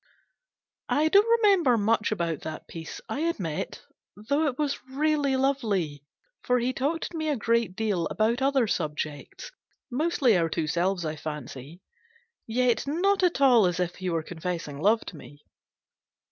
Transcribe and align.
I 0.89 1.09
don't 1.09 1.29
remember 1.43 1.77
much 1.77 2.11
about 2.11 2.41
that 2.41 2.67
piece, 2.67 3.01
I 3.07 3.19
admit, 3.19 3.83
though 4.15 4.47
it 4.47 4.57
was 4.57 4.81
really 4.89 5.35
lovely, 5.35 6.03
for 6.41 6.57
he 6.57 6.73
talked 6.73 7.11
to 7.11 7.17
me 7.19 7.29
a 7.29 7.35
great 7.35 7.75
deal 7.75 8.07
about 8.07 8.41
other 8.41 8.65
subjects 8.65 9.51
mostly 9.91 10.35
our 10.35 10.49
two 10.49 10.65
selves, 10.65 11.05
I 11.05 11.17
fancy 11.17 11.81
yet 12.47 12.87
not 12.87 13.21
at 13.21 13.41
all 13.41 13.67
as 13.67 13.79
if 13.79 13.97
he 13.97 14.09
were 14.09 14.25
making 14.43 14.79
love 14.79 15.01
to 15.01 15.17
me. 15.17 15.45